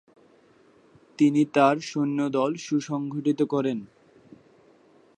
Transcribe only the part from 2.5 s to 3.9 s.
সুসংগঠিত করেন।